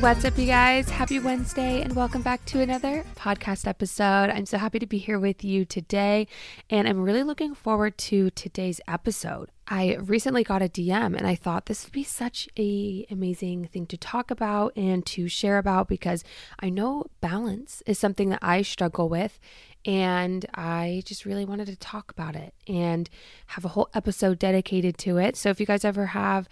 [0.00, 0.88] What's up, you guys?
[0.90, 4.30] Happy Wednesday, and welcome back to another podcast episode.
[4.30, 6.28] I'm so happy to be here with you today,
[6.70, 9.50] and I'm really looking forward to today's episode.
[9.66, 13.86] I recently got a DM, and I thought this would be such a amazing thing
[13.86, 16.22] to talk about and to share about because
[16.60, 19.40] I know balance is something that I struggle with,
[19.84, 23.10] and I just really wanted to talk about it and
[23.48, 25.36] have a whole episode dedicated to it.
[25.36, 26.48] So if you guys ever have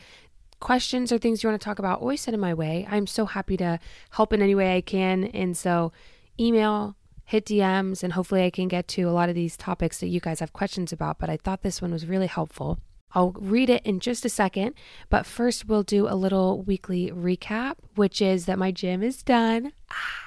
[0.60, 2.86] questions or things you want to talk about, always send them my way.
[2.90, 3.78] I'm so happy to
[4.10, 5.24] help in any way I can.
[5.24, 5.92] And so,
[6.38, 10.08] email, hit DMs, and hopefully I can get to a lot of these topics that
[10.08, 11.18] you guys have questions about.
[11.18, 12.78] But I thought this one was really helpful.
[13.12, 14.74] I'll read it in just a second,
[15.08, 19.72] but first we'll do a little weekly recap, which is that my gym is done.
[19.90, 20.25] Ah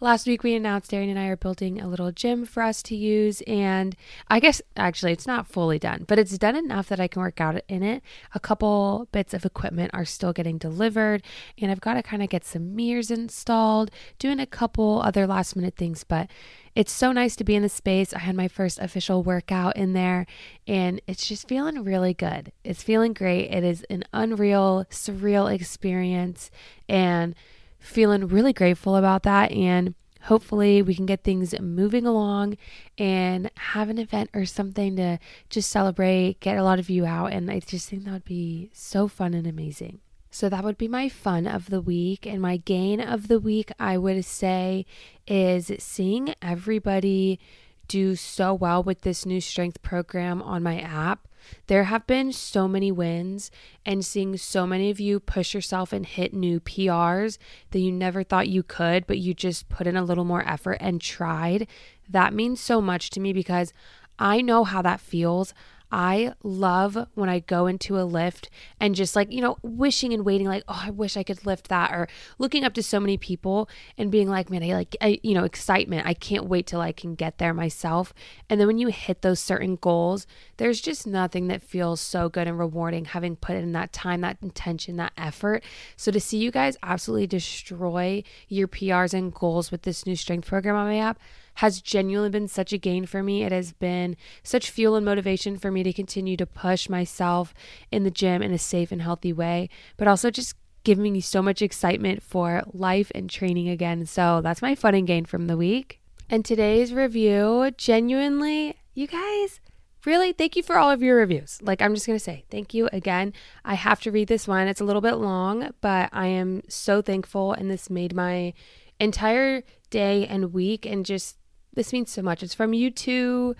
[0.00, 2.96] Last week, we announced Darian and I are building a little gym for us to
[2.96, 3.40] use.
[3.42, 3.96] And
[4.28, 7.40] I guess actually, it's not fully done, but it's done enough that I can work
[7.40, 8.02] out in it.
[8.34, 11.22] A couple bits of equipment are still getting delivered,
[11.60, 15.56] and I've got to kind of get some mirrors installed, doing a couple other last
[15.56, 16.04] minute things.
[16.04, 16.28] But
[16.74, 18.12] it's so nice to be in the space.
[18.12, 20.26] I had my first official workout in there,
[20.66, 22.50] and it's just feeling really good.
[22.64, 23.50] It's feeling great.
[23.50, 26.50] It is an unreal, surreal experience.
[26.88, 27.34] And
[27.84, 29.52] feeling really grateful about that.
[29.52, 32.56] And hopefully, we can get things moving along
[32.98, 35.18] and have an event or something to
[35.50, 37.32] just celebrate, get a lot of you out.
[37.32, 40.00] And I just think that would be so fun and amazing.
[40.30, 42.26] So that would be my fun of the week.
[42.26, 44.84] And my gain of the week, I would say,
[45.28, 47.38] is seeing everybody
[47.86, 51.28] do so well with this new strength program on my app.
[51.66, 53.50] There have been so many wins
[53.84, 57.38] and seeing so many of you push yourself and hit new PRs
[57.70, 60.78] that you never thought you could, but you just put in a little more effort
[60.80, 61.66] and tried.
[62.08, 63.72] That means so much to me because
[64.18, 65.54] I know how that feels.
[65.92, 68.50] I love when I go into a lift
[68.80, 71.68] and just like, you know, wishing and waiting, like, oh, I wish I could lift
[71.68, 72.08] that, or
[72.38, 75.44] looking up to so many people and being like, man, I like, I, you know,
[75.44, 76.06] excitement.
[76.06, 78.12] I can't wait till I can get there myself.
[78.50, 82.48] And then when you hit those certain goals, there's just nothing that feels so good
[82.48, 85.62] and rewarding having put in that time, that intention, that effort.
[85.96, 90.48] So to see you guys absolutely destroy your PRs and goals with this new strength
[90.48, 91.20] program on my app,
[91.56, 93.44] has genuinely been such a gain for me.
[93.44, 97.54] It has been such fuel and motivation for me to continue to push myself
[97.90, 101.42] in the gym in a safe and healthy way, but also just giving me so
[101.42, 104.06] much excitement for life and training again.
[104.06, 106.00] So that's my fun and gain from the week.
[106.28, 109.60] And today's review, genuinely, you guys,
[110.04, 111.58] really thank you for all of your reviews.
[111.62, 113.32] Like, I'm just going to say thank you again.
[113.64, 114.68] I have to read this one.
[114.68, 117.52] It's a little bit long, but I am so thankful.
[117.52, 118.52] And this made my
[119.00, 121.36] entire day and week and just
[121.74, 122.42] this means so much.
[122.42, 123.54] It's from U2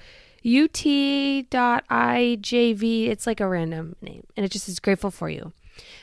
[0.46, 1.48] ut.ijv.
[3.08, 5.52] It's like a random name, and it just is grateful for you.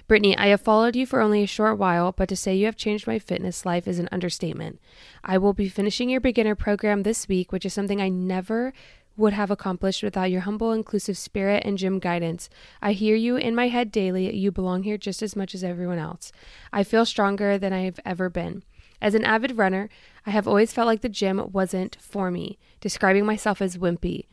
[0.08, 2.76] Brittany, I have followed you for only a short while, but to say you have
[2.76, 4.82] changed my fitness life is an understatement.
[5.24, 8.74] I will be finishing your beginner program this week, which is something I never
[9.16, 12.50] would have accomplished without your humble, inclusive spirit and gym guidance.
[12.82, 14.36] I hear you in my head daily.
[14.36, 16.32] You belong here just as much as everyone else.
[16.74, 18.64] I feel stronger than I have ever been.
[19.02, 19.90] As an avid runner,
[20.28, 24.28] I have always felt like the gym wasn't for me, describing myself as wimpy.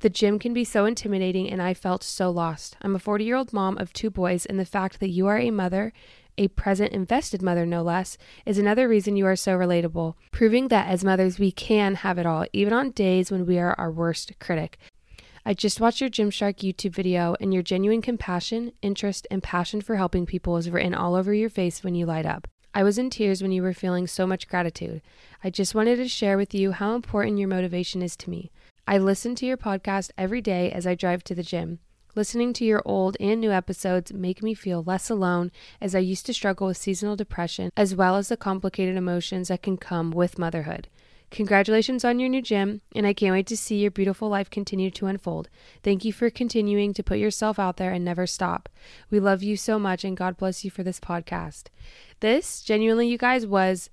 [0.00, 2.76] The gym can be so intimidating, and I felt so lost.
[2.82, 5.38] I'm a 40 year old mom of two boys, and the fact that you are
[5.38, 5.94] a mother,
[6.36, 10.88] a present invested mother no less, is another reason you are so relatable, proving that
[10.88, 14.32] as mothers we can have it all, even on days when we are our worst
[14.38, 14.78] critic.
[15.46, 19.96] I just watched your Gymshark YouTube video, and your genuine compassion, interest, and passion for
[19.96, 22.46] helping people is written all over your face when you light up.
[22.72, 25.02] I was in tears when you were feeling so much gratitude.
[25.42, 28.52] I just wanted to share with you how important your motivation is to me.
[28.86, 31.80] I listen to your podcast every day as I drive to the gym.
[32.14, 35.50] Listening to your old and new episodes make me feel less alone
[35.80, 39.62] as I used to struggle with seasonal depression as well as the complicated emotions that
[39.62, 40.88] can come with motherhood.
[41.30, 44.90] Congratulations on your new gym, and I can't wait to see your beautiful life continue
[44.90, 45.48] to unfold.
[45.82, 48.68] Thank you for continuing to put yourself out there and never stop.
[49.10, 51.68] We love you so much, and God bless you for this podcast.
[52.18, 53.90] This, genuinely, you guys, was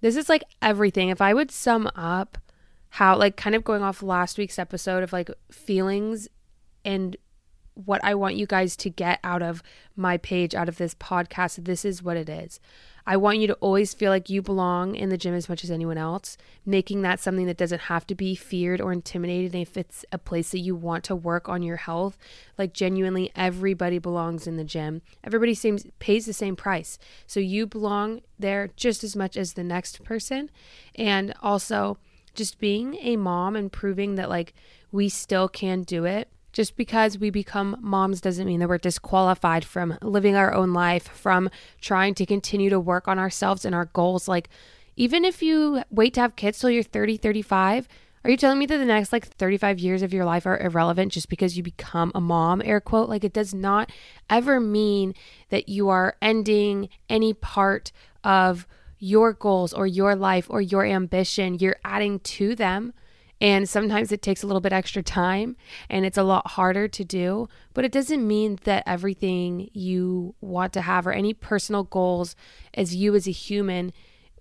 [0.00, 1.10] this is like everything.
[1.10, 2.38] If I would sum up
[2.90, 6.28] how, like, kind of going off last week's episode of like feelings
[6.84, 7.16] and
[7.76, 9.62] what I want you guys to get out of
[9.94, 12.58] my page, out of this podcast, this is what it is.
[13.08, 15.70] I want you to always feel like you belong in the gym as much as
[15.70, 19.54] anyone else, making that something that doesn't have to be feared or intimidated.
[19.54, 22.18] If it's a place that you want to work on your health,
[22.58, 25.02] like genuinely everybody belongs in the gym.
[25.22, 26.98] Everybody seems pays the same price.
[27.28, 30.50] So you belong there just as much as the next person.
[30.96, 31.98] And also
[32.34, 34.52] just being a mom and proving that like
[34.90, 39.62] we still can do it just because we become moms doesn't mean that we're disqualified
[39.62, 41.50] from living our own life, from
[41.82, 44.26] trying to continue to work on ourselves and our goals.
[44.26, 44.48] Like,
[44.96, 47.86] even if you wait to have kids till you're 30, 35,
[48.24, 51.12] are you telling me that the next like 35 years of your life are irrelevant
[51.12, 52.62] just because you become a mom?
[52.64, 53.10] Air quote.
[53.10, 53.92] Like, it does not
[54.30, 55.12] ever mean
[55.50, 57.92] that you are ending any part
[58.24, 58.66] of
[58.98, 61.58] your goals or your life or your ambition.
[61.58, 62.94] You're adding to them.
[63.40, 65.56] And sometimes it takes a little bit extra time
[65.90, 70.72] and it's a lot harder to do, but it doesn't mean that everything you want
[70.72, 72.34] to have or any personal goals
[72.72, 73.92] as you as a human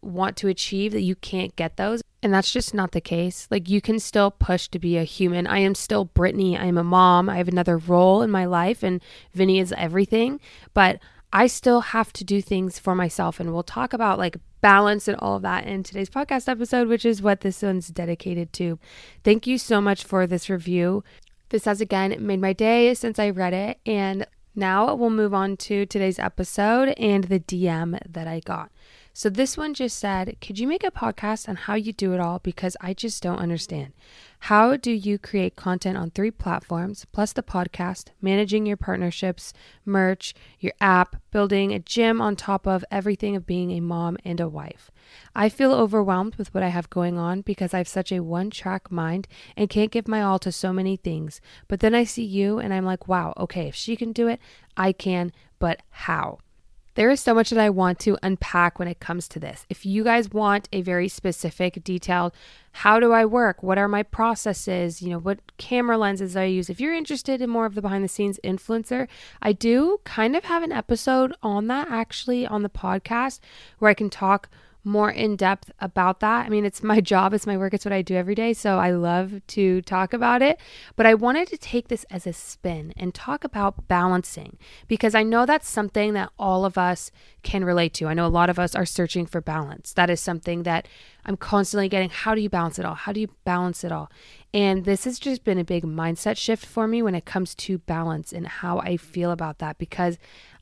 [0.01, 2.01] want to achieve that you can't get those.
[2.24, 3.47] And that's just not the case.
[3.51, 5.45] Like you can still push to be a human.
[5.45, 6.57] I am still Brittany.
[6.57, 7.30] I am a mom.
[7.30, 9.01] I have another role in my life and
[9.33, 10.39] Vinny is everything,
[10.74, 11.00] but
[11.33, 13.39] I still have to do things for myself.
[13.39, 17.06] And we'll talk about like balance and all of that in today's podcast episode, which
[17.06, 18.80] is what this one's dedicated to.
[19.24, 21.04] Thank you so much for this review.
[21.50, 23.80] This has again made my day since I read it.
[23.86, 24.26] And
[24.56, 28.72] now we'll move on to today's episode and the DM that I got.
[29.14, 32.20] So this one just said, Could you make a podcast on how you do it
[32.20, 32.40] all?
[32.40, 33.94] Because I just don't understand.
[34.40, 39.54] How do you create content on three platforms, plus the podcast, managing your partnerships,
[39.86, 44.40] merch, your app, building a gym on top of everything of being a mom and
[44.40, 44.92] a wife?
[45.36, 48.50] I feel overwhelmed with what I have going on because I have such a one
[48.50, 49.28] track mind
[49.58, 51.42] and can't give my all to so many things.
[51.68, 54.40] But then I see you and I'm like, wow, okay, if she can do it,
[54.78, 56.40] I can, but how?
[56.95, 59.65] There is so much that I want to unpack when it comes to this.
[59.69, 62.31] If you guys want a very specific, detailed,
[62.71, 63.62] how do I work?
[63.62, 65.01] What are my processes?
[65.01, 66.69] You know, what camera lenses I use?
[66.69, 69.09] If you're interested in more of the behind the scenes influencer,
[69.42, 73.42] I do kind of have an episode on that actually on the podcast
[73.80, 74.50] where I can talk
[74.86, 76.46] more in depth about that.
[76.46, 78.54] I mean, it's my job, it's my work, it's what I do every day.
[78.54, 80.60] So I love to talk about it.
[80.96, 85.24] But I wanted to take this as a spin and talk about balancing because I
[85.24, 87.12] know that's something that all of us
[87.44, 88.08] can relate to.
[88.08, 89.94] I know a lot of us are searching for balance.
[89.94, 90.88] That is something that
[91.26, 92.10] I'm constantly getting.
[92.10, 92.96] How do you balance it all?
[92.96, 94.12] How do you balance it all?
[94.54, 97.80] And this has just been a big mindset shift for me when it comes to
[97.80, 100.18] balance and how I feel about that because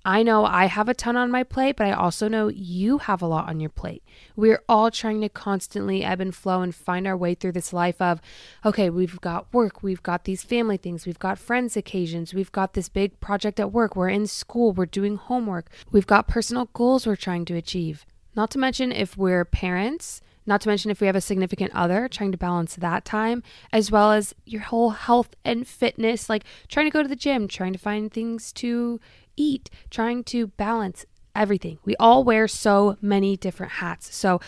[0.05, 3.21] I know I have a ton on my plate, but I also know you have
[3.21, 4.03] a lot on your plate.
[4.35, 8.01] We're all trying to constantly ebb and flow and find our way through this life
[8.01, 8.19] of,
[8.65, 12.73] okay, we've got work, we've got these family things, we've got friends occasions, we've got
[12.73, 17.07] this big project at work, we're in school, we're doing homework, we've got personal goals
[17.07, 18.05] we're trying to achieve.
[18.35, 22.09] Not to mention if we're parents, not to mention if we have a significant other,
[22.09, 23.41] trying to balance that time,
[23.71, 27.47] as well as your whole health and fitness, like trying to go to the gym,
[27.47, 28.99] trying to find things to
[29.35, 31.79] eat, trying to balance everything.
[31.83, 34.15] We all wear so many different hats.
[34.15, 34.39] So,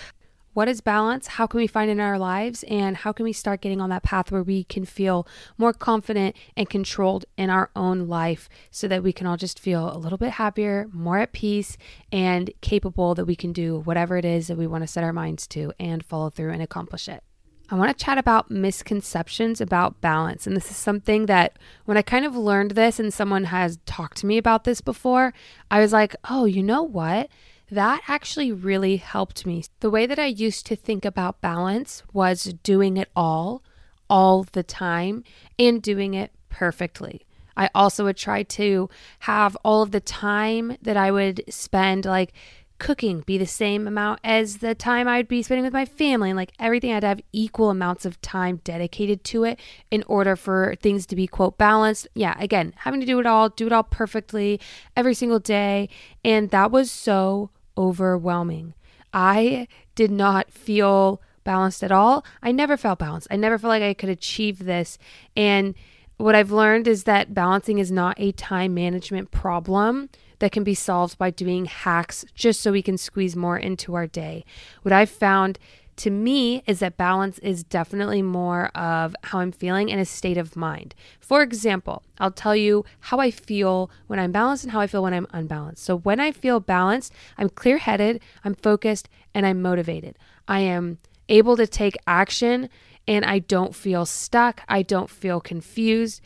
[0.53, 1.27] what is balance?
[1.27, 2.63] How can we find it in our lives?
[2.69, 5.27] And how can we start getting on that path where we can feel
[5.57, 9.93] more confident and controlled in our own life so that we can all just feel
[9.93, 11.75] a little bit happier, more at peace,
[12.09, 15.11] and capable that we can do whatever it is that we want to set our
[15.11, 17.21] minds to and follow through and accomplish it?
[17.69, 20.45] I want to chat about misconceptions about balance.
[20.45, 24.17] And this is something that when I kind of learned this and someone has talked
[24.17, 25.33] to me about this before,
[25.71, 27.29] I was like, oh, you know what?
[27.71, 29.63] That actually really helped me.
[29.79, 33.63] The way that I used to think about balance was doing it all,
[34.09, 35.23] all the time,
[35.57, 37.25] and doing it perfectly.
[37.57, 42.33] I also would try to have all of the time that I would spend like
[42.77, 46.29] cooking be the same amount as the time I'd be spending with my family.
[46.29, 49.59] And like everything, I had to have equal amounts of time dedicated to it
[49.91, 52.07] in order for things to be, quote, balanced.
[52.13, 54.59] Yeah, again, having to do it all, do it all perfectly
[54.95, 55.89] every single day.
[56.23, 58.73] And that was so overwhelming.
[59.13, 62.25] I did not feel balanced at all.
[62.43, 63.27] I never felt balanced.
[63.31, 64.97] I never felt like I could achieve this.
[65.37, 65.75] And
[66.17, 70.09] what I've learned is that balancing is not a time management problem
[70.45, 74.05] that can be solved by doing hacks just so we can squeeze more into our
[74.05, 74.45] day.
[74.83, 75.57] What I've found
[75.95, 80.37] to me is that balance is definitely more of how I'm feeling and a state
[80.37, 80.93] of mind.
[81.19, 85.01] For example, I'll tell you how I feel when I'm balanced and how I feel
[85.01, 85.83] when I'm unbalanced.
[85.83, 90.15] So, when I feel balanced, I'm clear headed, I'm focused, and I'm motivated.
[90.47, 92.69] I am able to take action
[93.07, 94.61] and I don't feel stuck.
[94.69, 96.21] I don't feel confused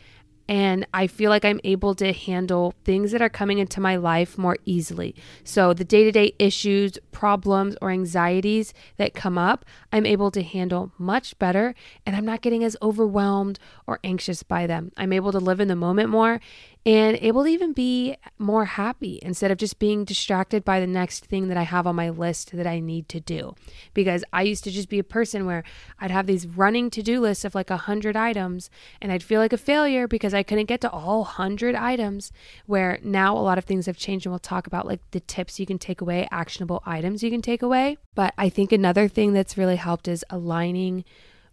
[0.50, 4.36] and I feel like I'm able to handle things that are coming into my life
[4.36, 5.14] more easily.
[5.44, 10.42] So, the day to day issues, problems, or anxieties that come up, I'm able to
[10.42, 14.90] handle much better, and I'm not getting as overwhelmed or anxious by them.
[14.96, 16.40] I'm able to live in the moment more
[16.86, 21.26] and able to even be more happy instead of just being distracted by the next
[21.26, 23.54] thing that I have on my list that I need to do.
[23.92, 25.62] Because I used to just be a person where
[25.98, 28.70] I'd have these running to do lists of like a hundred items
[29.00, 32.32] and I'd feel like a failure because I couldn't get to all hundred items.
[32.64, 35.60] Where now a lot of things have changed and we'll talk about like the tips
[35.60, 37.98] you can take away, actionable items you can take away.
[38.14, 41.04] But I think another thing that's really helped is aligning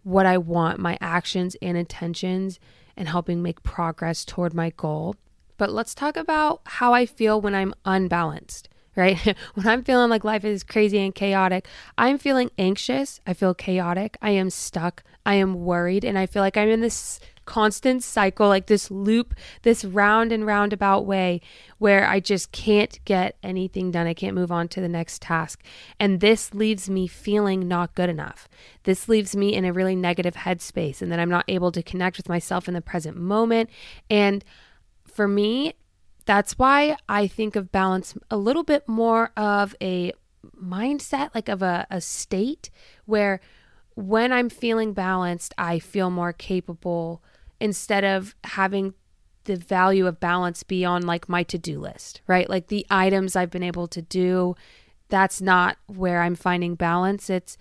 [0.04, 2.58] what I want, my actions and intentions
[2.98, 5.14] and helping make progress toward my goal.
[5.56, 9.16] But let's talk about how I feel when I'm unbalanced, right?
[9.54, 13.20] when I'm feeling like life is crazy and chaotic, I'm feeling anxious.
[13.26, 14.18] I feel chaotic.
[14.20, 15.04] I am stuck.
[15.24, 16.04] I am worried.
[16.04, 20.44] And I feel like I'm in this constant cycle, like this loop, this round and
[20.44, 21.40] roundabout way
[21.78, 24.06] where I just can't get anything done.
[24.06, 25.64] I can't move on to the next task.
[25.98, 28.50] And this leaves me feeling not good enough.
[28.82, 32.18] This leaves me in a really negative headspace, and that I'm not able to connect
[32.18, 33.70] with myself in the present moment.
[34.10, 34.44] And
[35.06, 35.72] for me,
[36.26, 40.12] that's why I think of balance a little bit more of a
[40.54, 42.68] mindset, like of a, a state
[43.06, 43.40] where
[43.94, 47.22] when I'm feeling balanced, I feel more capable
[47.60, 48.94] instead of having
[49.44, 52.48] the value of balance be on like my to-do list, right?
[52.48, 54.54] Like the items I've been able to do,
[55.08, 57.30] that's not where I'm finding balance.
[57.30, 57.56] It's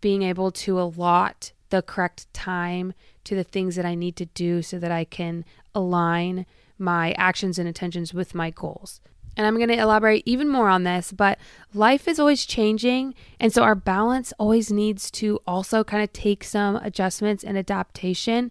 [0.00, 2.92] being able to allot the correct time
[3.24, 6.46] to the things that I need to do so that I can align
[6.78, 9.00] my actions and intentions with my goals.
[9.36, 11.38] And I'm going to elaborate even more on this, but
[11.74, 13.14] life is always changing.
[13.38, 18.50] And so our balance always needs to also kind of take some adjustments and adaptation.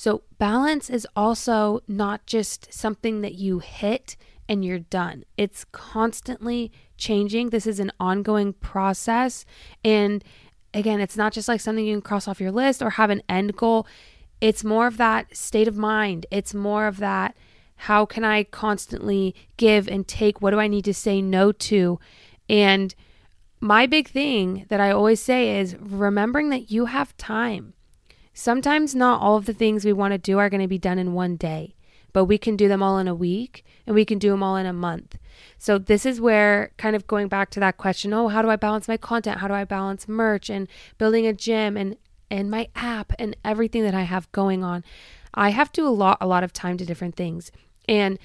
[0.00, 4.16] So, balance is also not just something that you hit
[4.48, 5.24] and you're done.
[5.36, 7.50] It's constantly changing.
[7.50, 9.44] This is an ongoing process.
[9.84, 10.24] And
[10.72, 13.20] again, it's not just like something you can cross off your list or have an
[13.28, 13.86] end goal.
[14.40, 16.24] It's more of that state of mind.
[16.30, 17.36] It's more of that
[17.74, 20.40] how can I constantly give and take?
[20.40, 22.00] What do I need to say no to?
[22.48, 22.94] And
[23.60, 27.74] my big thing that I always say is remembering that you have time.
[28.40, 30.98] Sometimes not all of the things we want to do are going to be done
[30.98, 31.74] in one day,
[32.14, 34.56] but we can do them all in a week and we can do them all
[34.56, 35.18] in a month.
[35.58, 38.56] So, this is where kind of going back to that question oh, how do I
[38.56, 39.40] balance my content?
[39.40, 41.98] How do I balance merch and building a gym and,
[42.30, 44.84] and my app and everything that I have going on?
[45.34, 47.52] I have to allot a lot of time to different things.
[47.86, 48.18] And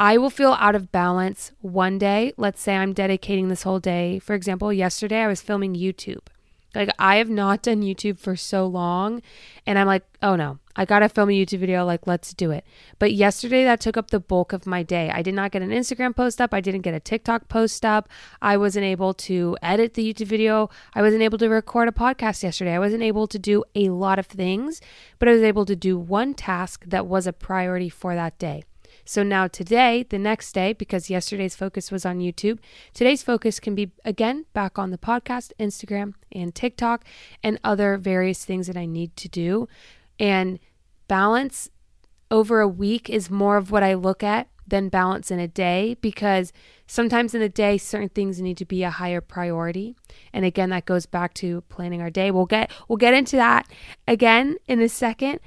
[0.00, 2.32] I will feel out of balance one day.
[2.36, 4.18] Let's say I'm dedicating this whole day.
[4.18, 6.26] For example, yesterday I was filming YouTube.
[6.74, 9.22] Like I have not done YouTube for so long
[9.66, 12.50] and I'm like, "Oh no, I got to film a YouTube video like let's do
[12.50, 12.64] it."
[12.98, 15.10] But yesterday that took up the bulk of my day.
[15.10, 18.08] I did not get an Instagram post up, I didn't get a TikTok post up.
[18.40, 20.70] I wasn't able to edit the YouTube video.
[20.94, 22.74] I wasn't able to record a podcast yesterday.
[22.74, 24.80] I wasn't able to do a lot of things,
[25.18, 28.64] but I was able to do one task that was a priority for that day.
[29.04, 32.58] So now today, the next day, because yesterday's focus was on YouTube,
[32.94, 37.04] today's focus can be again back on the podcast, Instagram, and TikTok,
[37.42, 39.68] and other various things that I need to do.
[40.18, 40.58] And
[41.08, 41.70] balance
[42.30, 45.96] over a week is more of what I look at than balance in a day
[46.00, 46.52] because
[46.86, 49.96] sometimes in a day certain things need to be a higher priority.
[50.32, 52.30] And again that goes back to planning our day.
[52.30, 53.68] We'll get we'll get into that
[54.06, 55.40] again in a second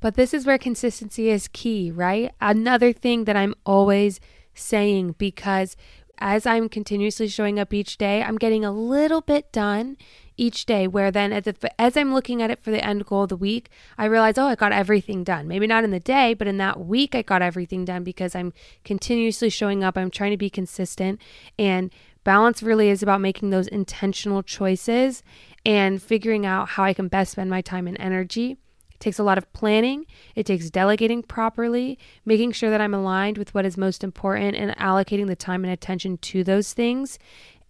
[0.00, 2.32] but this is where consistency is key, right?
[2.40, 4.20] Another thing that I'm always
[4.54, 5.76] saying because
[6.20, 9.96] as I'm continuously showing up each day, I'm getting a little bit done
[10.36, 10.86] each day.
[10.86, 14.04] Where then, as, I'm looking at it for the end goal of the week, I
[14.04, 15.48] realize, oh, I got everything done.
[15.48, 18.52] Maybe not in the day, but in that week, I got everything done because I'm
[18.84, 19.96] continuously showing up.
[19.96, 21.20] I'm trying to be consistent.
[21.58, 21.90] And
[22.22, 25.22] Balance really is about making those intentional choices
[25.64, 28.58] and figuring out how I can best spend my time and energy.
[29.00, 30.04] It takes a lot of planning,
[30.34, 34.76] it takes delegating properly, making sure that I'm aligned with what is most important and
[34.76, 37.18] allocating the time and attention to those things.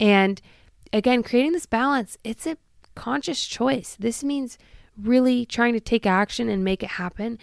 [0.00, 0.42] And
[0.92, 2.56] again, creating this balance, it's a
[2.96, 3.96] conscious choice.
[3.96, 4.58] This means
[5.00, 7.38] really trying to take action and make it happen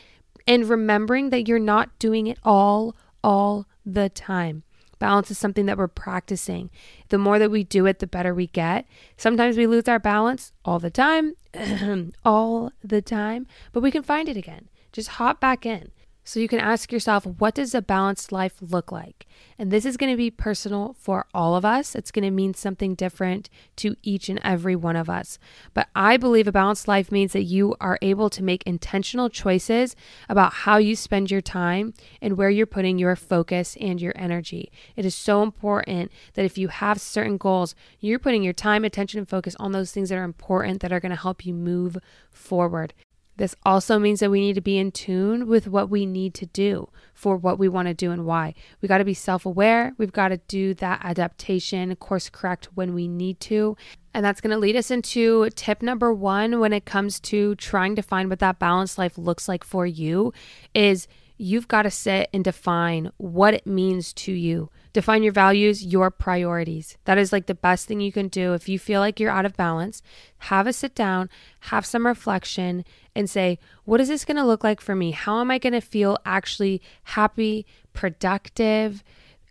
[0.46, 4.64] and remembering that you're not doing it all all the time.
[5.00, 6.70] Balance is something that we're practicing.
[7.10, 8.86] The more that we do it, the better we get.
[9.16, 11.34] Sometimes we lose our balance all the time,
[12.26, 14.70] all the time, but we can find it again.
[14.92, 15.92] Just hop back in.
[16.28, 19.26] So you can ask yourself, what does a balanced life look like?
[19.58, 21.96] And this is going to be personal for all of us.
[21.96, 25.40] It's going to mean something different to each and every one of us.
[25.74, 29.96] But I believe a balanced life means that you are able to make intentional choices
[30.28, 34.70] about how you spend your time and where you're putting your focus and your energy.
[34.98, 39.20] It is so important that if you have certain goals, you're putting your time, attention,
[39.20, 41.98] and focus on those things that are important that are going to help you move
[42.32, 42.94] forward.
[43.38, 46.48] This also means that we need to be in tune with what we need to
[46.48, 48.56] do for what we want to do and why.
[48.82, 49.94] We got to be self aware.
[49.98, 53.78] We've got to do that adaptation, course correct when we need to.
[54.14, 57.96] And that's going to lead us into tip number one when it comes to trying
[57.96, 60.34] to find what that balanced life looks like for you
[60.74, 64.72] is you've got to sit and define what it means to you.
[64.98, 66.98] Define your values, your priorities.
[67.06, 68.56] That is like the best thing you can do.
[68.56, 70.02] If you feel like you're out of balance,
[70.40, 71.30] have a sit down,
[71.70, 72.84] have some reflection,
[73.16, 75.12] and say, what is this going to look like for me?
[75.12, 79.04] How am I going to feel actually happy, productive?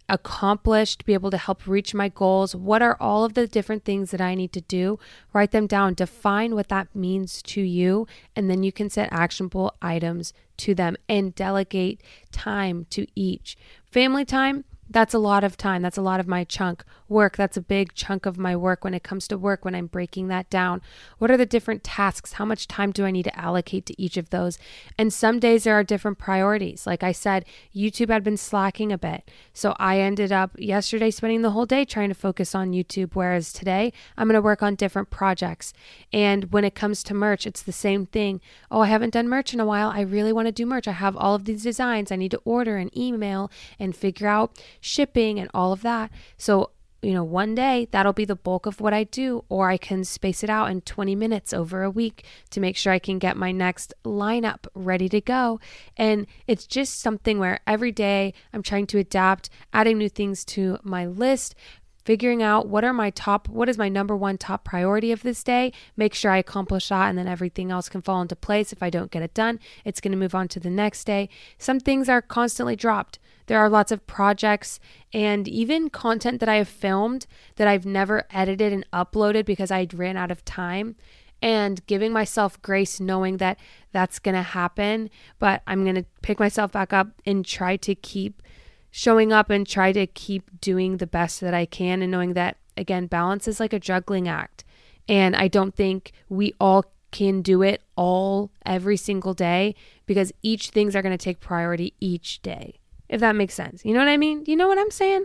[0.09, 2.55] accomplished, be able to help reach my goals?
[2.55, 5.01] What are all of the different things that I need to do?
[5.33, 9.75] Write them down, define what that means to you, and then you can set actionable
[9.83, 13.57] items to them and delegate time to each.
[13.85, 15.83] Family time, that's a lot of time.
[15.83, 16.85] That's a lot of my chunk.
[17.09, 19.87] Work, that's a big chunk of my work when it comes to work, when I'm
[19.87, 20.83] breaking that down.
[21.19, 22.35] What are the different tasks?
[22.35, 24.59] How much time do I need to allocate to each of those?
[24.99, 26.85] And some days there are different priorities.
[26.87, 29.31] Like I said, YouTube had been slacking a bit.
[29.53, 33.53] So I ended up yesterday spending the whole day trying to focus on YouTube, whereas
[33.53, 35.73] today I'm going to work on different projects.
[36.13, 38.41] And when it comes to merch, it's the same thing.
[38.69, 39.91] Oh, I haven't done merch in a while.
[39.91, 40.89] I really want to do merch.
[40.89, 44.61] I have all of these designs I need to order and email and figure out
[44.87, 46.11] shipping and all of that.
[46.39, 46.71] So,
[47.03, 50.05] you know, one day that'll be the bulk of what I do, or I can
[50.05, 53.37] space it out in 20 minutes over a week to make sure I can get
[53.37, 55.61] my next lineup ready to go.
[55.97, 60.79] And it's just something where every day I'm trying to adapt, adding new things to
[60.83, 61.55] my list,
[62.07, 65.43] figuring out what are my top what is my number one top priority of this
[65.43, 68.81] day make sure i accomplish that and then everything else can fall into place if
[68.81, 71.81] i don't get it done it's going to move on to the next day some
[71.81, 74.79] things are constantly dropped there are lots of projects
[75.13, 79.87] and even content that I have filmed that I've never edited and uploaded because I
[79.95, 80.97] ran out of time.
[81.43, 83.59] And giving myself grace, knowing that
[83.93, 87.95] that's going to happen, but I'm going to pick myself back up and try to
[87.95, 88.43] keep
[88.91, 92.01] showing up and try to keep doing the best that I can.
[92.01, 94.65] And knowing that, again, balance is like a juggling act.
[95.09, 99.75] And I don't think we all can do it all every single day
[100.07, 103.85] because each things are going to take priority each day if that makes sense.
[103.85, 104.45] You know what I mean?
[104.47, 105.25] You know what I'm saying?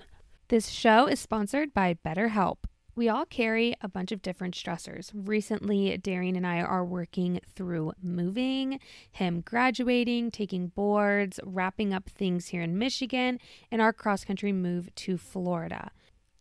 [0.50, 2.58] This show is sponsored by BetterHelp.
[2.94, 5.12] We all carry a bunch of different stressors.
[5.14, 8.80] Recently, Darian and I are working through moving,
[9.12, 13.40] him graduating, taking boards, wrapping up things here in Michigan,
[13.72, 15.92] and our cross country move to Florida.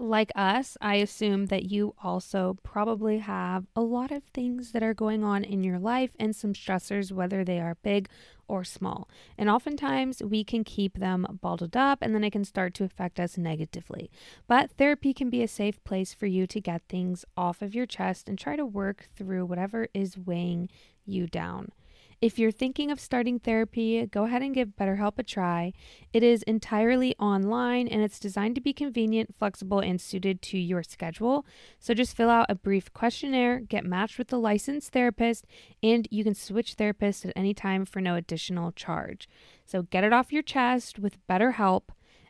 [0.03, 4.95] Like us, I assume that you also probably have a lot of things that are
[4.95, 8.09] going on in your life and some stressors, whether they are big
[8.49, 9.11] or small.
[9.37, 13.21] And oftentimes we can keep them bottled up and then it can start to affect
[13.21, 14.11] us negatively.
[14.49, 17.85] But therapy can be a safe place for you to get things off of your
[17.85, 20.71] chest and try to work through whatever is weighing
[21.05, 21.73] you down.
[22.21, 25.73] If you're thinking of starting therapy, go ahead and give BetterHelp a try.
[26.13, 30.83] It is entirely online and it's designed to be convenient, flexible, and suited to your
[30.83, 31.47] schedule.
[31.79, 35.47] So just fill out a brief questionnaire, get matched with a licensed therapist,
[35.83, 39.27] and you can switch therapists at any time for no additional charge.
[39.65, 41.85] So get it off your chest with BetterHelp.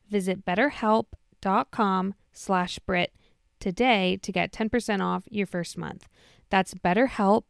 [0.08, 3.12] Visit betterhelp.com slash Britt
[3.58, 6.06] today to get 10% off your first month.
[6.48, 7.46] That's BetterHelp,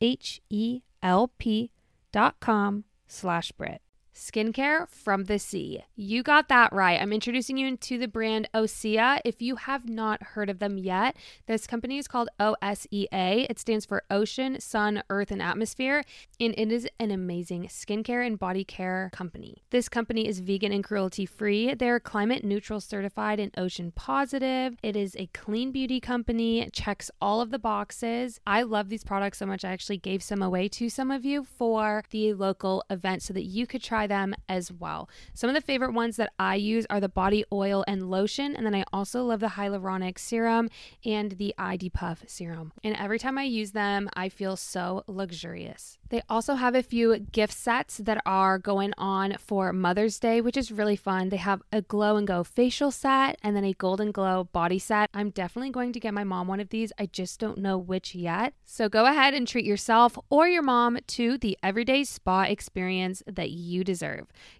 [0.00, 1.70] H-E-L-P
[2.14, 3.83] dot com slash Britt.
[4.14, 5.84] Skincare from the sea.
[5.96, 7.00] You got that right.
[7.00, 9.20] I'm introducing you to the brand Osea.
[9.24, 13.46] If you have not heard of them yet, this company is called OSEA.
[13.50, 16.04] It stands for Ocean, Sun, Earth, and Atmosphere,
[16.38, 19.62] and it is an amazing skincare and body care company.
[19.70, 21.74] This company is vegan and cruelty free.
[21.74, 24.76] They're climate neutral certified and ocean positive.
[24.82, 28.40] It is a clean beauty company, checks all of the boxes.
[28.46, 29.64] I love these products so much.
[29.64, 33.44] I actually gave some away to some of you for the local event so that
[33.44, 35.08] you could try them as well.
[35.32, 38.64] Some of the favorite ones that I use are the body oil and lotion, and
[38.64, 40.68] then I also love the hyaluronic serum
[41.04, 42.72] and the ID Puff serum.
[42.82, 45.98] And every time I use them, I feel so luxurious.
[46.10, 50.56] They also have a few gift sets that are going on for Mother's Day, which
[50.56, 51.28] is really fun.
[51.28, 55.10] They have a glow and go facial set and then a golden glow body set.
[55.14, 56.92] I'm definitely going to get my mom one of these.
[56.98, 58.54] I just don't know which yet.
[58.64, 63.50] So go ahead and treat yourself or your mom to the everyday spa experience that
[63.50, 63.93] you deserve.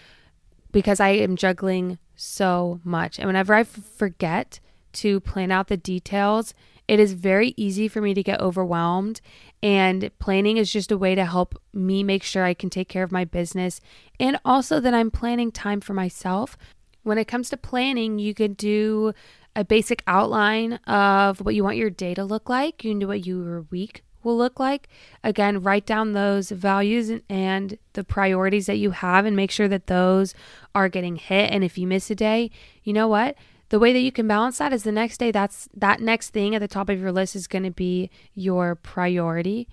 [0.71, 3.17] because I am juggling so much.
[3.17, 4.59] And whenever I f- forget
[4.93, 6.53] to plan out the details,
[6.87, 9.21] it is very easy for me to get overwhelmed.
[9.61, 13.03] And planning is just a way to help me make sure I can take care
[13.03, 13.79] of my business
[14.19, 16.57] and also that I'm planning time for myself.
[17.03, 19.13] When it comes to planning, you could do
[19.55, 22.83] a basic outline of what you want your day to look like.
[22.83, 24.87] You can do what your week will look like.
[25.23, 29.87] Again, write down those values and the priorities that you have and make sure that
[29.87, 30.35] those
[30.75, 31.51] are getting hit.
[31.51, 32.51] And if you miss a day,
[32.83, 33.35] you know what?
[33.69, 36.53] The way that you can balance that is the next day that's that next thing
[36.53, 39.67] at the top of your list is going to be your priority.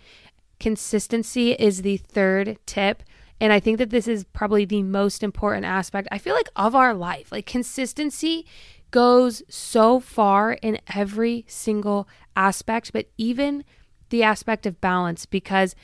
[0.58, 3.02] Consistency is the third tip.
[3.40, 6.74] And I think that this is probably the most important aspect, I feel like, of
[6.74, 7.30] our life.
[7.32, 8.46] Like, consistency
[8.90, 13.64] goes so far in every single aspect, but even
[14.10, 15.74] the aspect of balance because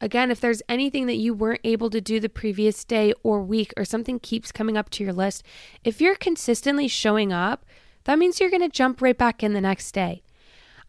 [0.00, 3.72] Again, if there's anything that you weren't able to do the previous day or week
[3.74, 5.42] or something keeps coming up to your list,
[5.82, 7.64] if you're consistently showing up,
[8.04, 10.22] that means you're going to jump right back in the next day.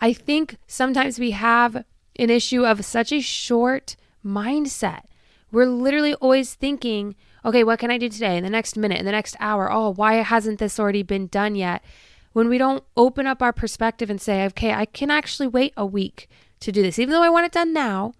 [0.01, 1.85] I think sometimes we have
[2.17, 5.03] an issue of such a short mindset.
[5.49, 9.05] We're literally always thinking, okay, what can I do today in the next minute, in
[9.05, 9.71] the next hour?
[9.71, 11.81] Oh, why hasn't this already been done yet?
[12.33, 15.85] When we don't open up our perspective and say, okay, I can actually wait a
[15.85, 16.27] week
[16.65, 18.13] to do this, even though I want it done now.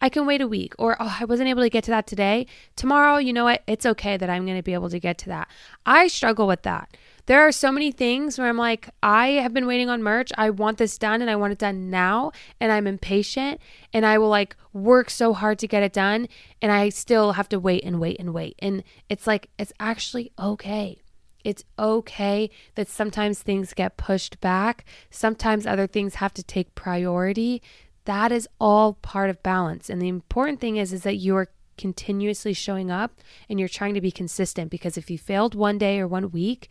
[0.00, 2.48] I can wait a week, or oh, I wasn't able to get to that today.
[2.74, 3.62] Tomorrow, you know what?
[3.68, 5.48] It's okay that I'm going to be able to get to that.
[5.86, 6.96] I struggle with that.
[7.26, 10.32] There are so many things where I'm like, I have been waiting on merch.
[10.36, 12.32] I want this done and I want it done now.
[12.58, 13.60] And I'm impatient
[13.92, 16.26] and I will like work so hard to get it done.
[16.60, 18.56] And I still have to wait and wait and wait.
[18.58, 21.00] And it's like, it's actually okay.
[21.44, 24.84] It's okay that sometimes things get pushed back.
[25.10, 27.62] Sometimes other things have to take priority.
[28.04, 29.88] That is all part of balance.
[29.88, 33.12] And the important thing is is that you're continuously showing up
[33.48, 36.68] and you're trying to be consistent because if you failed one day or one week,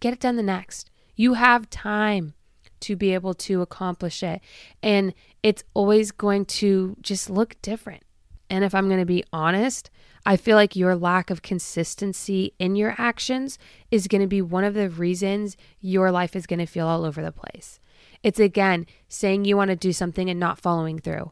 [0.00, 0.90] get it done the next.
[1.16, 2.34] You have time
[2.80, 4.40] to be able to accomplish it.
[4.82, 8.02] And it's always going to just look different.
[8.50, 9.90] And if I'm going to be honest,
[10.26, 13.58] I feel like your lack of consistency in your actions
[13.90, 17.04] is going to be one of the reasons your life is going to feel all
[17.04, 17.80] over the place.
[18.24, 21.30] It's again saying you want to do something and not following through.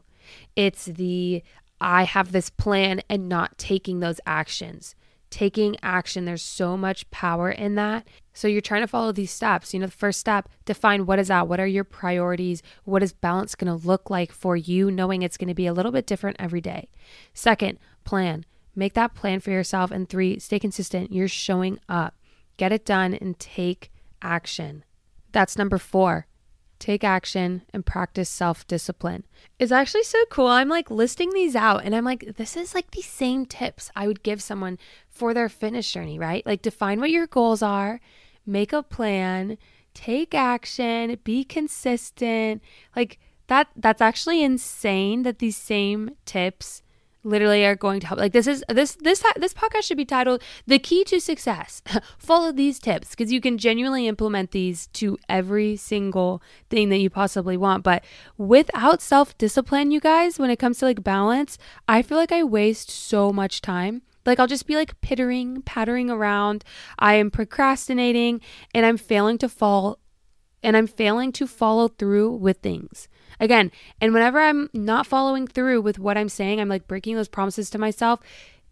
[0.55, 1.43] It's the
[1.81, 4.95] I have this plan and not taking those actions.
[5.31, 8.07] Taking action, there's so much power in that.
[8.33, 9.73] So you're trying to follow these steps.
[9.73, 11.47] You know, the first step, define what is that?
[11.47, 12.61] What are your priorities?
[12.83, 15.73] What is balance going to look like for you, knowing it's going to be a
[15.73, 16.89] little bit different every day?
[17.33, 18.45] Second, plan.
[18.75, 19.89] Make that plan for yourself.
[19.89, 21.11] And three, stay consistent.
[21.11, 22.13] You're showing up.
[22.57, 24.85] Get it done and take action.
[25.31, 26.27] That's number four
[26.83, 29.23] take action, and practice self discipline.
[29.57, 30.47] It's actually so cool.
[30.47, 34.05] I'm like listing these out and I'm like, this is like the same tips I
[34.05, 34.77] would give someone
[35.09, 36.45] for their fitness journey, right?
[36.45, 38.01] Like, define what your goals are,
[38.45, 39.57] make a plan,
[39.93, 42.61] take action, be consistent.
[42.97, 43.17] Like,
[43.47, 46.82] that that's actually insane that these same tips
[47.23, 48.19] literally are going to help.
[48.19, 51.81] Like this is this this this podcast should be titled "The Key to Success."
[52.17, 57.09] Follow these tips because you can genuinely implement these to every single thing that you
[57.09, 57.83] possibly want.
[57.83, 58.03] But
[58.37, 61.57] without self discipline, you guys, when it comes to like balance,
[61.87, 66.09] I feel like I waste so much time Like I'll just be like pittering, pattering
[66.09, 66.63] around.
[66.99, 68.41] I am procrastinating
[68.73, 69.99] and I'm failing to fall
[70.61, 73.09] and I'm failing to follow through with things.
[73.39, 77.27] Again, and whenever I'm not following through with what I'm saying, I'm like breaking those
[77.27, 78.19] promises to myself.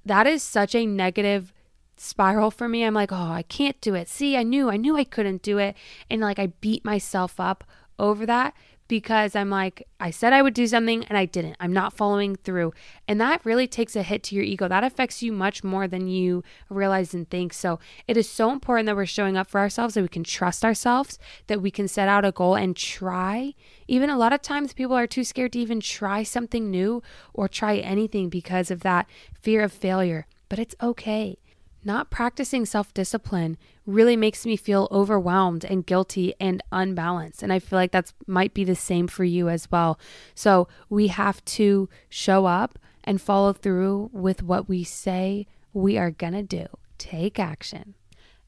[0.06, 1.54] That is such a negative
[1.97, 2.84] spiral for me.
[2.84, 4.10] I'm like, oh, I can't do it.
[4.10, 5.76] See, I knew, I knew I couldn't do it.
[6.10, 7.63] And like I beat myself up
[8.00, 8.56] over that
[8.92, 11.56] because I'm like, I said I would do something and I didn't.
[11.62, 12.74] I'm not following through.
[13.08, 14.68] And that really takes a hit to your ego.
[14.68, 17.54] That affects you much more than you realize and think.
[17.54, 20.66] So it is so important that we're showing up for ourselves, that we can trust
[20.66, 23.54] ourselves, that we can set out a goal and try.
[23.88, 27.02] Even a lot of times, people are too scared to even try something new
[27.34, 29.08] or try anything because of that
[29.40, 30.28] fear of failure.
[30.50, 31.38] But it's okay.
[31.84, 37.41] Not practicing self discipline really makes me feel overwhelmed and guilty and unbalanced.
[37.41, 40.00] And I feel like that might be the same for you as well.
[40.36, 46.12] So we have to show up and follow through with what we say we are
[46.12, 46.67] going to do.
[46.98, 47.96] Take action.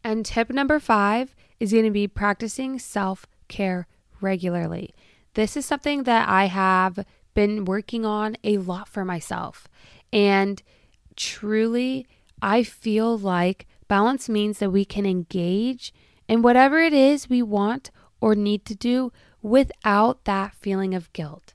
[0.03, 3.87] And tip number five is going to be practicing self care
[4.21, 4.93] regularly.
[5.33, 9.67] This is something that I have been working on a lot for myself.
[10.11, 10.61] And
[11.15, 12.05] truly,
[12.43, 15.93] I feel like balance means that we can engage
[16.27, 21.53] in whatever it is we want or need to do without that feeling of guilt,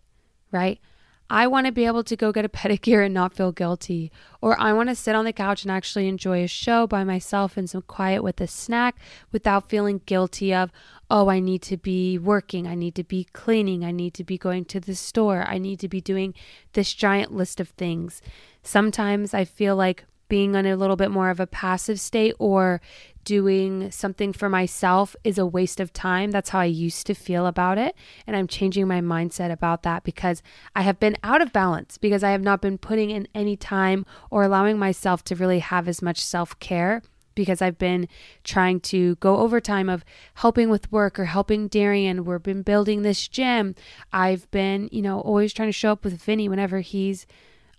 [0.50, 0.80] right?
[1.28, 4.10] I want to be able to go get a pedicure and not feel guilty.
[4.40, 7.58] Or I want to sit on the couch and actually enjoy a show by myself
[7.58, 8.96] in some quiet with a snack
[9.30, 10.72] without feeling guilty of,
[11.10, 12.66] oh, I need to be working.
[12.66, 13.84] I need to be cleaning.
[13.84, 15.44] I need to be going to the store.
[15.46, 16.32] I need to be doing
[16.72, 18.22] this giant list of things.
[18.62, 22.80] Sometimes I feel like being in a little bit more of a passive state or
[23.24, 26.30] doing something for myself is a waste of time.
[26.30, 27.94] That's how I used to feel about it.
[28.26, 30.42] And I'm changing my mindset about that because
[30.74, 34.06] I have been out of balance because I have not been putting in any time
[34.30, 37.02] or allowing myself to really have as much self care
[37.34, 38.08] because I've been
[38.42, 42.24] trying to go overtime of helping with work or helping Darian.
[42.24, 43.74] We've been building this gym.
[44.12, 47.26] I've been, you know, always trying to show up with Vinny whenever he's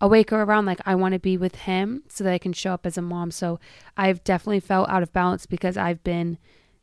[0.02, 2.74] awake or around like I want to be with him so that I can show
[2.74, 3.32] up as a mom.
[3.32, 3.60] So
[3.98, 6.38] I've definitely felt out of balance because I've been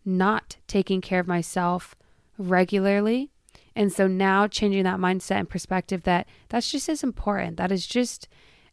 [0.05, 1.97] not taking care of myself
[2.39, 3.31] regularly.
[3.75, 7.57] And so now changing that mindset and perspective that that's just as important.
[7.57, 8.29] That is just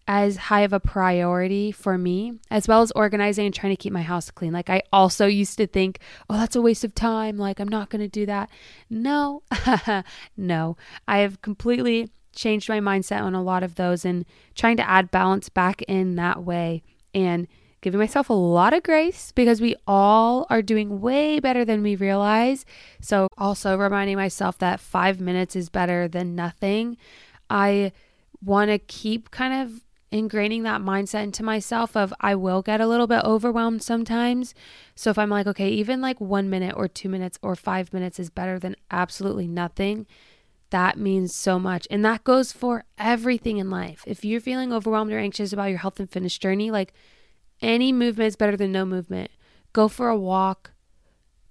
[0.08, 3.94] as high of a priority for me, as well as organizing and trying to keep
[3.94, 4.52] my house clean.
[4.52, 7.38] Like, I also used to think, oh, that's a waste of time.
[7.38, 8.50] Like, I'm not going to do that.
[8.90, 9.44] No,
[10.38, 10.78] no.
[11.08, 15.12] I have completely changed my mindset on a lot of those and trying to add
[15.12, 17.48] balance back in that way and
[17.82, 21.96] giving myself a lot of grace because we all are doing way better than we
[21.96, 22.66] realize.
[23.02, 26.98] So, also reminding myself that five minutes is better than nothing.
[27.50, 27.92] I
[28.44, 32.88] want to keep kind of ingraining that mindset into myself of I will get a
[32.88, 34.54] little bit overwhelmed sometimes.
[34.96, 38.20] So if I'm like, okay, even like 1 minute or 2 minutes or 5 minutes
[38.20, 40.06] is better than absolutely nothing,
[40.74, 41.88] that means so much.
[41.92, 44.04] And that goes for everything in life.
[44.08, 46.94] If you're feeling overwhelmed or anxious about your health and fitness journey, like
[47.62, 49.30] any movement is better than no movement.
[49.72, 50.72] Go for a walk.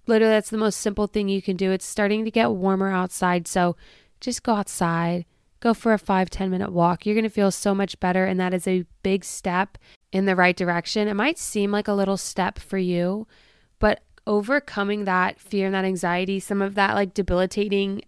[0.08, 1.70] Literally, that's the most simple thing you can do.
[1.70, 3.46] It's starting to get warmer outside.
[3.46, 3.76] So
[4.20, 5.24] just go outside,
[5.60, 7.06] go for a five ten minute walk.
[7.06, 8.24] You're going to feel so much better.
[8.24, 9.78] And that is a big step
[10.10, 11.06] in the right direction.
[11.06, 13.28] It might seem like a little step for you,
[13.78, 18.02] but overcoming that fear and that anxiety, some of that like debilitating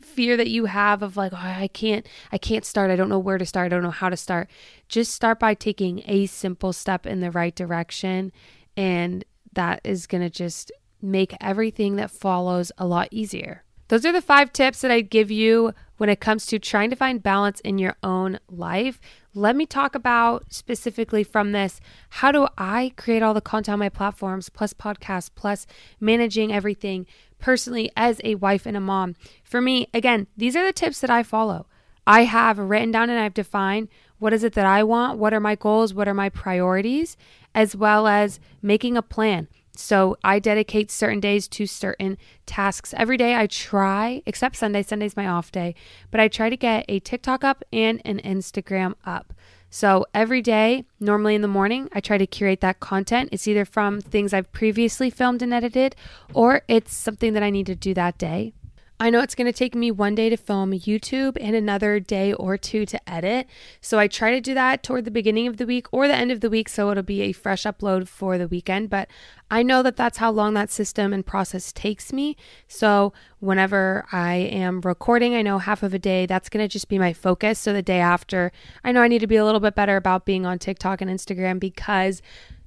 [0.00, 2.90] fear that you have of like oh, I can't I can't start.
[2.90, 3.66] I don't know where to start.
[3.66, 4.48] I don't know how to start.
[4.88, 8.32] Just start by taking a simple step in the right direction
[8.76, 10.70] and that is going to just
[11.02, 13.64] make everything that follows a lot easier.
[13.88, 16.96] Those are the five tips that I give you when it comes to trying to
[16.96, 19.00] find balance in your own life.
[19.32, 21.80] Let me talk about specifically from this.
[22.10, 25.66] How do I create all the content on my platforms, plus podcasts, plus
[26.00, 27.06] managing everything
[27.38, 29.14] personally as a wife and a mom.
[29.44, 31.66] For me, again, these are the tips that I follow.
[32.06, 35.40] I have written down and I've defined what is it that I want, what are
[35.40, 37.16] my goals, what are my priorities,
[37.54, 39.48] as well as making a plan.
[39.78, 42.94] So I dedicate certain days to certain tasks.
[42.96, 45.74] Every day I try, except Sunday, Sunday's my off day,
[46.10, 49.34] but I try to get a TikTok up and an Instagram up.
[49.70, 53.28] So every day, normally in the morning, I try to curate that content.
[53.32, 55.96] It's either from things I've previously filmed and edited,
[56.32, 58.54] or it's something that I need to do that day.
[58.98, 62.32] I know it's going to take me one day to film YouTube and another day
[62.32, 63.46] or two to edit.
[63.80, 66.32] So I try to do that toward the beginning of the week or the end
[66.32, 66.70] of the week.
[66.70, 68.88] So it'll be a fresh upload for the weekend.
[68.88, 69.08] But
[69.50, 72.36] I know that that's how long that system and process takes me.
[72.68, 76.88] So whenever I am recording, I know half of a day, that's going to just
[76.88, 77.58] be my focus.
[77.58, 78.50] So the day after,
[78.82, 81.10] I know I need to be a little bit better about being on TikTok and
[81.10, 82.22] Instagram because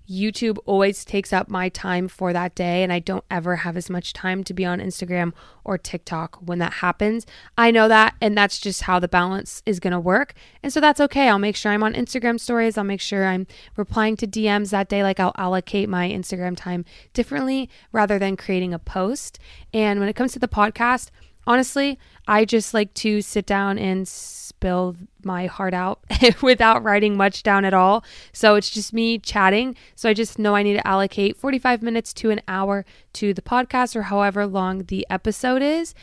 [0.10, 3.90] YouTube always takes up my time for that day, and I don't ever have as
[3.90, 7.26] much time to be on Instagram or TikTok when that happens.
[7.58, 10.34] I know that, and that's just how the balance is going to work.
[10.64, 11.30] And so that's okay.
[11.30, 12.78] I'll make sure I'm on Instagram stories.
[12.78, 13.46] I'll make sure I'm
[13.78, 15.04] replying to DMs that day.
[15.04, 19.38] Like I'll allocate my Instagram time differently rather than creating a post.
[19.74, 21.12] And when it comes to the podcast,
[21.50, 26.00] honestly, I just like to sit down and spill my heart out
[26.44, 28.06] without writing much down at all.
[28.32, 29.76] So it's just me chatting.
[29.96, 33.42] So I just know I need to allocate 45 minutes to an hour to the
[33.42, 35.96] podcast or however long the episode is.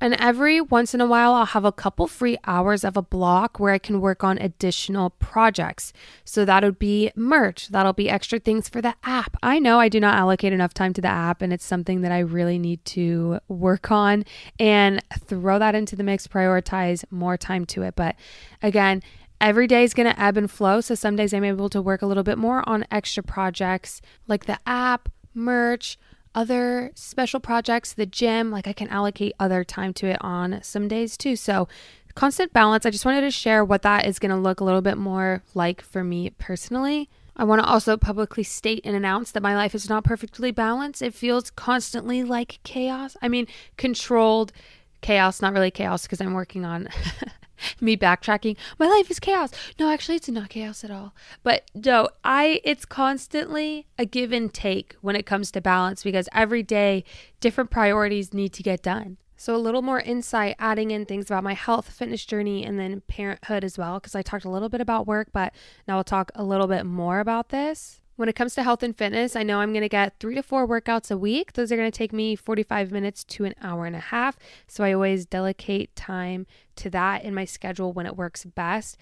[0.00, 3.58] And every once in a while, I'll have a couple free hours of a block
[3.58, 5.92] where I can work on additional projects.
[6.24, 9.36] So that would be merch, that'll be extra things for the app.
[9.42, 12.12] I know I do not allocate enough time to the app, and it's something that
[12.12, 14.24] I really need to work on
[14.58, 17.96] and throw that into the mix, prioritize more time to it.
[17.96, 18.16] But
[18.62, 19.02] again,
[19.40, 20.80] every day is going to ebb and flow.
[20.80, 24.44] So some days I'm able to work a little bit more on extra projects like
[24.44, 25.98] the app, merch
[26.36, 30.86] other special projects, the gym, like I can allocate other time to it on some
[30.86, 31.34] days too.
[31.34, 31.66] So,
[32.14, 34.82] constant balance, I just wanted to share what that is going to look a little
[34.82, 37.08] bit more like for me personally.
[37.36, 41.02] I want to also publicly state and announce that my life is not perfectly balanced.
[41.02, 43.16] It feels constantly like chaos.
[43.20, 43.46] I mean,
[43.76, 44.52] controlled
[45.00, 46.88] chaos, not really chaos because I'm working on
[47.80, 48.56] me backtracking.
[48.78, 49.50] My life is chaos.
[49.78, 51.14] No, actually it's not chaos at all.
[51.42, 56.28] But no, I it's constantly a give and take when it comes to balance because
[56.32, 57.04] every day
[57.40, 59.18] different priorities need to get done.
[59.36, 63.02] So a little more insight adding in things about my health, fitness journey and then
[63.02, 65.52] parenthood as well because I talked a little bit about work, but
[65.86, 68.00] now we'll talk a little bit more about this.
[68.16, 70.42] When it comes to health and fitness, I know I'm going to get three to
[70.42, 71.52] four workouts a week.
[71.52, 74.38] Those are going to take me 45 minutes to an hour and a half.
[74.66, 78.96] So I always delegate time to that in my schedule when it works best.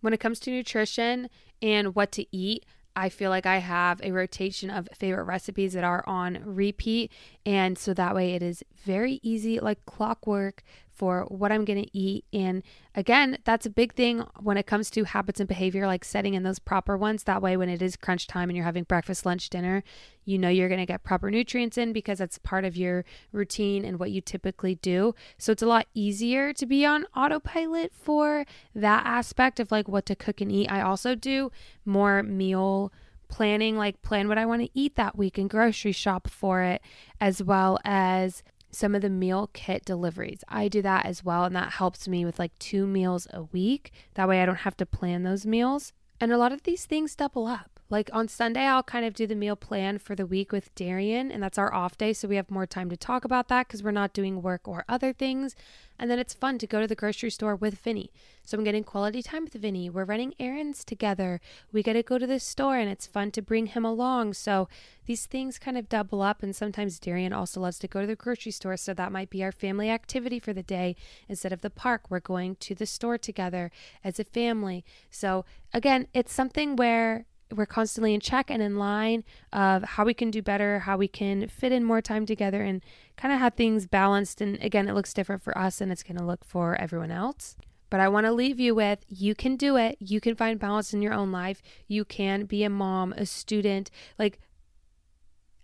[0.00, 1.28] When it comes to nutrition
[1.60, 2.64] and what to eat,
[2.96, 7.12] I feel like I have a rotation of favorite recipes that are on repeat.
[7.44, 10.62] And so that way it is very easy, like clockwork,
[10.94, 12.24] for what I'm going to eat.
[12.32, 12.62] And
[12.94, 16.42] again, that's a big thing when it comes to habits and behavior, like setting in
[16.42, 17.24] those proper ones.
[17.24, 19.82] That way, when it is crunch time and you're having breakfast, lunch, dinner,
[20.24, 23.84] you know you're going to get proper nutrients in because that's part of your routine
[23.84, 25.14] and what you typically do.
[25.36, 30.06] So it's a lot easier to be on autopilot for that aspect of like what
[30.06, 30.70] to cook and eat.
[30.70, 31.50] I also do
[31.84, 32.92] more meal
[33.28, 36.80] planning, like plan what I want to eat that week and grocery shop for it,
[37.20, 38.42] as well as
[38.74, 40.44] some of the meal kit deliveries.
[40.48, 43.92] I do that as well, and that helps me with like two meals a week.
[44.14, 45.92] That way I don't have to plan those meals.
[46.20, 47.73] And a lot of these things double up.
[47.90, 51.30] Like on Sunday, I'll kind of do the meal plan for the week with Darian,
[51.30, 52.14] and that's our off day.
[52.14, 54.84] So we have more time to talk about that because we're not doing work or
[54.88, 55.54] other things.
[55.98, 58.10] And then it's fun to go to the grocery store with Vinny.
[58.42, 59.88] So I'm getting quality time with Vinny.
[59.88, 61.40] We're running errands together.
[61.72, 64.34] We get to go to the store, and it's fun to bring him along.
[64.34, 64.66] So
[65.04, 66.42] these things kind of double up.
[66.42, 68.78] And sometimes Darian also loves to go to the grocery store.
[68.78, 70.96] So that might be our family activity for the day.
[71.28, 73.70] Instead of the park, we're going to the store together
[74.02, 74.84] as a family.
[75.10, 80.14] So again, it's something where we're constantly in check and in line of how we
[80.14, 82.82] can do better, how we can fit in more time together and
[83.16, 84.40] kind of have things balanced.
[84.40, 87.56] And again, it looks different for us and it's going to look for everyone else.
[87.90, 89.96] But I want to leave you with you can do it.
[90.00, 91.62] You can find balance in your own life.
[91.86, 93.90] You can be a mom, a student.
[94.18, 94.40] Like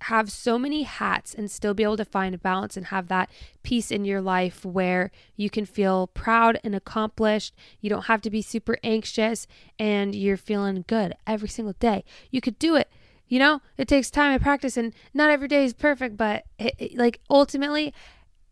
[0.02, 3.30] have so many hats and still be able to find a balance and have that
[3.62, 7.54] peace in your life where you can feel proud and accomplished.
[7.80, 9.46] You don't have to be super anxious
[9.78, 12.04] and you're feeling good every single day.
[12.30, 12.90] You could do it.
[13.28, 16.74] You know, it takes time and practice, and not every day is perfect, but it,
[16.78, 17.94] it, like ultimately,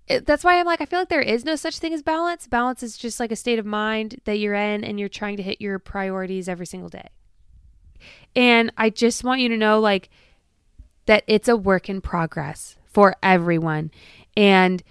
[0.07, 2.47] it, that's why I'm like, I feel like there is no such thing as balance.
[2.47, 5.43] Balance is just like a state of mind that you're in and you're trying to
[5.43, 7.09] hit your priorities every single day.
[8.37, 10.11] And I just want you to know, like,
[11.09, 13.91] that it's a work in progress for everyone.
[14.37, 14.83] And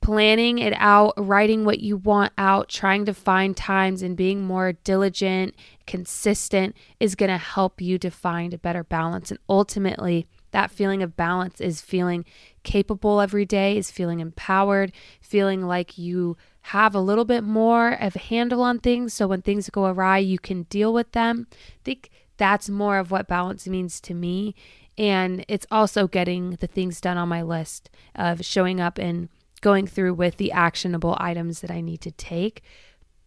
[0.00, 4.72] planning it out, writing what you want out, trying to find times and being more
[4.72, 5.54] diligent,
[5.86, 9.30] consistent is going to help you to find a better balance.
[9.30, 12.24] And ultimately, that feeling of balance is feeling
[12.62, 18.16] capable every day, is feeling empowered, feeling like you have a little bit more of
[18.16, 19.12] a handle on things.
[19.12, 21.48] So when things go awry, you can deal with them.
[21.52, 24.54] I think that's more of what balance means to me
[24.98, 29.28] and it's also getting the things done on my list of showing up and
[29.60, 32.62] going through with the actionable items that I need to take.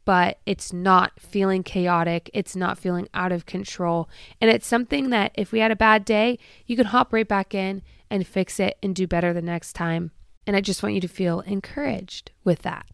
[0.05, 2.31] But it's not feeling chaotic.
[2.33, 4.09] It's not feeling out of control.
[4.41, 7.53] And it's something that if we had a bad day, you can hop right back
[7.53, 10.11] in and fix it and do better the next time.
[10.47, 12.87] And I just want you to feel encouraged with that.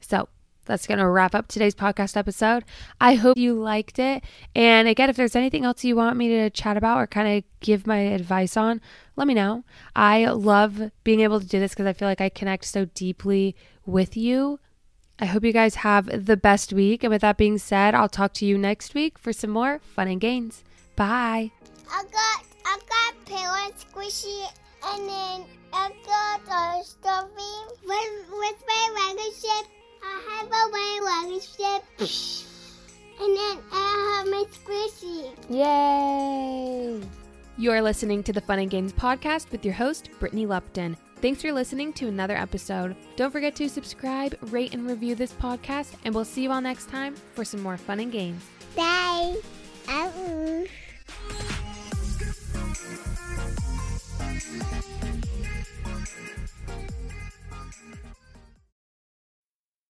[0.00, 0.28] So
[0.70, 2.64] that's going to wrap up today's podcast episode.
[3.00, 4.24] I hope you liked it.
[4.54, 7.44] And again, if there's anything else you want me to chat about or kind of
[7.60, 8.80] give my advice on,
[9.16, 9.64] let me know.
[9.94, 13.56] I love being able to do this because I feel like I connect so deeply
[13.84, 14.60] with you.
[15.18, 17.04] I hope you guys have the best week.
[17.04, 20.08] And with that being said, I'll talk to you next week for some more fun
[20.08, 20.64] and gains.
[20.96, 21.50] Bye.
[21.90, 24.46] I got I got pillow squishy
[24.86, 29.79] and then I got a stuffing with with my regular.
[30.02, 30.70] I have a
[31.30, 31.84] my ship.
[33.20, 35.32] and then I have my squishy.
[35.50, 37.00] Yay!
[37.58, 40.96] You're listening to the Fun and Gains podcast with your host, Brittany Lupton.
[41.16, 42.96] Thanks for listening to another episode.
[43.16, 46.88] Don't forget to subscribe, rate, and review this podcast, and we'll see you all next
[46.88, 48.42] time for some more fun and gains.
[48.74, 49.36] Bye.
[49.88, 50.66] Oh.